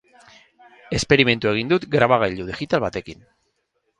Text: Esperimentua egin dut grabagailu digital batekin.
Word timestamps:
Esperimentua 0.99 1.51
egin 1.57 1.69
dut 1.73 1.85
grabagailu 1.97 2.49
digital 2.49 2.83
batekin. 2.87 3.23